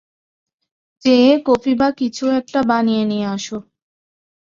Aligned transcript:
যেয়ে 1.03 1.31
কফি 1.47 1.73
বা 1.75 1.89
কিছু 1.99 2.23
একটা 2.39 2.59
বানিয়ে 2.63 3.03
নিয়ে 3.05 3.25
আস। 3.27 3.45